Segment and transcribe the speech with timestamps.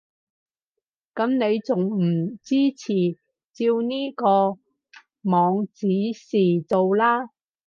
[1.13, 3.03] 噉你仲唔支持？
[3.53, 4.57] 照呢個
[5.21, 7.29] 網指示做啦